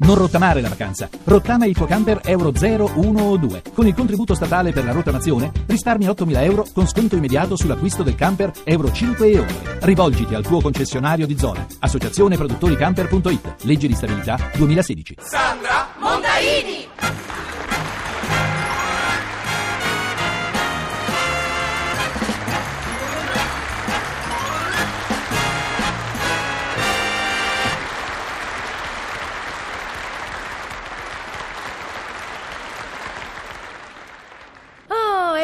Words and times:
Non 0.00 0.14
rottamare 0.14 0.60
la 0.60 0.68
vacanza. 0.68 1.08
Rottama 1.24 1.66
il 1.66 1.74
tuo 1.74 1.86
camper 1.86 2.20
Euro 2.24 2.54
0, 2.54 2.92
1 2.94 3.20
o 3.20 3.36
2. 3.36 3.62
Con 3.74 3.86
il 3.86 3.94
contributo 3.94 4.34
statale 4.34 4.70
per 4.70 4.84
la 4.84 4.92
rottamazione 4.92 5.50
risparmi 5.66 6.06
8.000 6.06 6.42
euro 6.44 6.66
con 6.72 6.86
sconto 6.86 7.16
immediato 7.16 7.56
sull'acquisto 7.56 8.04
del 8.04 8.14
camper 8.14 8.52
Euro 8.64 8.92
5 8.92 9.28
e 9.28 9.38
oltre. 9.40 9.78
Rivolgiti 9.80 10.34
al 10.34 10.44
tuo 10.44 10.60
concessionario 10.60 11.26
di 11.26 11.36
zona. 11.36 11.66
Associazione 11.80 12.36
Produttori 12.36 12.76
Camper.it. 12.76 13.54
Legge 13.62 13.88
di 13.88 13.94
stabilità 13.94 14.38
2016. 14.54 15.16
Sandra 15.18 15.88
Mondaini! 15.98 16.86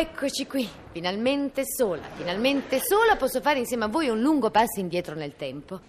Eccoci 0.04 0.46
qui, 0.46 0.68
finalmente 0.92 1.62
sola, 1.64 2.02
finalmente 2.14 2.78
sola 2.78 3.16
posso 3.16 3.40
fare 3.40 3.60
insieme 3.60 3.84
a 3.84 3.88
voi 3.88 4.08
un 4.08 4.20
lungo 4.20 4.50
passo 4.50 4.78
indietro 4.78 5.14
nel 5.14 5.34
tempo. 5.34 5.80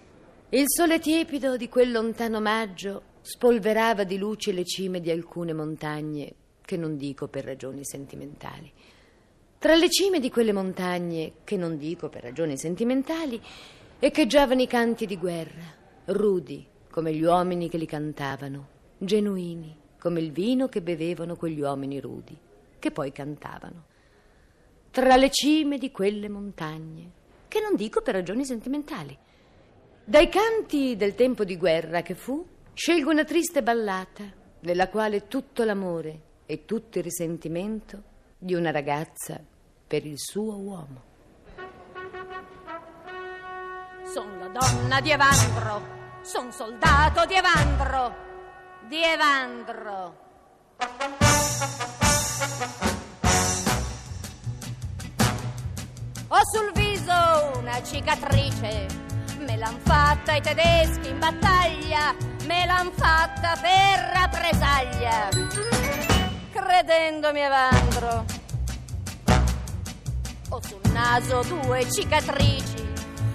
Il 0.49 0.63
sole 0.67 0.99
tiepido 0.99 1.57
di 1.57 1.67
quel 1.67 1.91
lontano 1.91 2.39
maggio 2.39 3.01
spolverava 3.21 4.05
di 4.05 4.17
luce 4.17 4.53
le 4.53 4.63
cime 4.63 5.01
di 5.01 5.11
alcune 5.11 5.51
montagne, 5.51 6.33
che 6.61 6.77
non 6.77 6.95
dico 6.95 7.27
per 7.27 7.43
ragioni 7.43 7.83
sentimentali. 7.83 8.71
Tra 9.59 9.75
le 9.75 9.89
cime 9.89 10.21
di 10.21 10.31
quelle 10.31 10.53
montagne, 10.53 11.33
che 11.43 11.57
non 11.57 11.77
dico 11.77 12.07
per 12.07 12.23
ragioni 12.23 12.57
sentimentali, 12.57 13.41
echeggiavano 13.99 14.61
i 14.61 14.67
canti 14.67 15.05
di 15.05 15.17
guerra, 15.17 15.63
rudi 16.05 16.65
come 16.89 17.13
gli 17.13 17.23
uomini 17.23 17.67
che 17.67 17.77
li 17.77 17.85
cantavano, 17.85 18.67
genuini 18.97 19.83
come 19.99 20.21
il 20.21 20.31
vino 20.31 20.69
che 20.69 20.81
bevevano 20.81 21.35
quegli 21.35 21.59
uomini 21.59 21.99
rudi, 21.99 22.37
che 22.79 22.91
poi 22.91 23.11
cantavano. 23.11 23.93
Tra 24.95 25.17
le 25.17 25.29
cime 25.29 25.77
di 25.77 25.91
quelle 25.91 26.29
montagne, 26.29 27.11
che 27.49 27.59
non 27.59 27.75
dico 27.75 28.01
per 28.01 28.13
ragioni 28.13 28.45
sentimentali. 28.45 29.17
Dai 30.05 30.29
canti 30.29 30.95
del 30.95 31.15
tempo 31.15 31.43
di 31.43 31.57
guerra 31.57 32.01
che 32.01 32.15
fu, 32.15 32.47
scelgo 32.73 33.11
una 33.11 33.25
triste 33.25 33.61
ballata, 33.61 34.23
nella 34.61 34.87
quale 34.87 35.27
tutto 35.27 35.65
l'amore 35.65 36.21
e 36.45 36.63
tutto 36.63 36.99
il 36.99 37.03
risentimento 37.03 38.03
di 38.37 38.53
una 38.53 38.71
ragazza 38.71 39.37
per 39.85 40.05
il 40.05 40.17
suo 40.17 40.55
uomo. 40.55 41.03
Son 44.05 44.39
la 44.39 44.47
donna 44.47 45.01
di 45.01 45.11
Evandro, 45.11 46.21
son 46.21 46.53
soldato 46.53 47.25
di 47.25 47.33
Evandro, 47.33 48.15
di 48.87 49.03
Evandro. 49.03 50.24
Sul 56.51 56.71
viso 56.73 57.57
una 57.57 57.81
cicatrice, 57.81 58.85
me 59.39 59.57
l'han 59.57 59.79
fatta 59.83 60.35
i 60.35 60.41
tedeschi 60.41 61.09
in 61.09 61.17
battaglia, 61.17 62.13
me 62.45 62.65
l'han 62.65 62.91
fatta 62.95 63.57
per 63.59 64.11
rappresaglia, 64.13 65.29
credendomi 66.51 67.39
Evandro. 67.39 68.25
Ho 70.49 70.61
sul 70.61 70.91
naso 70.91 71.41
due 71.43 71.89
cicatrici, 71.91 72.93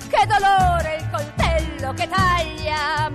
che 0.09 0.27
dolore 0.27 0.97
il 1.01 1.11
coltello 1.11 1.93
che 1.95 2.09
taglia, 2.09 3.10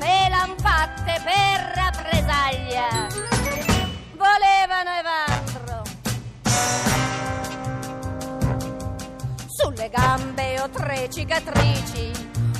tre 11.05 11.10
cicatrici, 11.10 12.11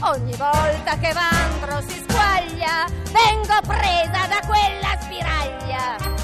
ogni 0.02 0.34
volta 0.36 0.98
che 1.00 1.08
Evandro 1.08 1.82
si 1.88 2.04
squaglia, 2.08 2.86
vengo 3.12 3.60
presa 3.66 4.28
da 4.28 4.40
quella 4.46 4.98
spiraglia. 5.00 6.15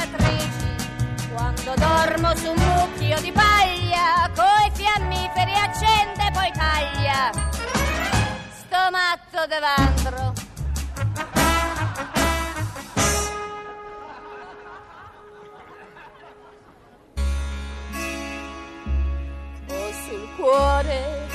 Cicatrici, 0.00 1.28
quando 1.32 1.74
dormo 1.76 2.34
su 2.36 2.50
un 2.50 2.56
mucchio 2.56 3.20
di 3.20 3.32
paglia, 3.32 4.30
coi 4.34 4.70
fiammiferi 4.72 5.52
accende 5.52 6.30
poi 6.32 6.50
taglia. 6.52 7.30
Sto 8.50 8.90
matto 8.90 9.46
d'Evandro. 9.46 10.32
Ho 19.68 19.92
sul 20.04 20.28
cuore 20.36 21.28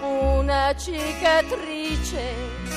una 0.00 0.74
cicatrice. 0.74 2.68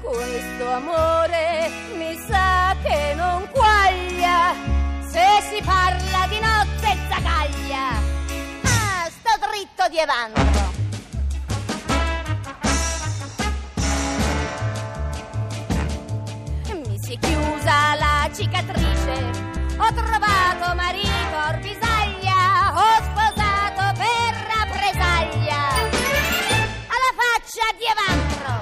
Questo 0.00 0.70
amore 0.70 1.70
mi 1.96 2.16
sa 2.26 2.74
che 2.82 3.14
non 3.14 3.46
quaglia 3.50 3.67
di 9.88 9.98
Evandro. 9.98 10.72
Mi 16.86 16.98
si 17.00 17.14
è 17.14 17.18
chiusa 17.18 17.94
la 17.94 18.28
cicatrice, 18.34 19.12
ho 19.78 19.92
trovato 19.94 20.74
marito 20.74 21.36
orbisaglia, 21.48 22.74
ho 22.74 23.02
sposato 23.02 23.98
per 23.98 24.34
rappresaglia. 24.54 25.60
Alla 26.94 27.12
faccia 27.16 27.66
di 27.76 27.84
Evandro. 27.94 28.52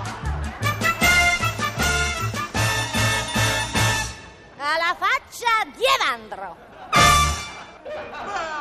Alla 4.58 4.94
faccia 4.96 5.52
di 5.74 5.84
Evandro. 5.98 6.56
Ah. 8.12 8.55